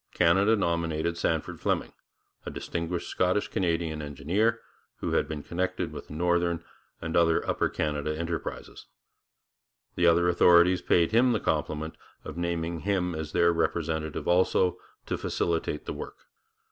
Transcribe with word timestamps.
Canada 0.15 0.55
nominated 0.55 1.15
Sandford 1.15 1.59
Fleming, 1.59 1.93
a 2.43 2.49
distinguished 2.49 3.07
Scottish 3.07 3.49
Canadian 3.49 4.01
engineer, 4.01 4.59
who 4.95 5.11
had 5.11 5.27
been 5.27 5.43
connected 5.43 5.91
with 5.91 6.07
the 6.07 6.15
Northern 6.15 6.63
and 7.01 7.15
other 7.15 7.47
Upper 7.47 7.69
Canada 7.69 8.17
enterprises. 8.17 8.87
The 9.93 10.07
other 10.07 10.27
authorities 10.27 10.81
paid 10.81 11.11
him 11.11 11.33
the 11.33 11.39
compliment 11.39 11.97
of 12.25 12.35
naming 12.35 12.79
him 12.79 13.13
as 13.13 13.31
their 13.31 13.53
representative 13.53 14.27
also, 14.27 14.79
to 15.05 15.19
facilitate 15.19 15.85
the 15.85 15.93
work. 15.93 16.17